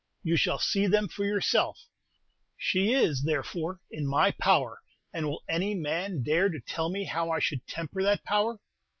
[0.23, 1.79] You shall see them for yourself.
[2.57, 4.81] She is, therefore, in my power;
[5.13, 8.57] and will any man dare to tell me how I should temper that power?"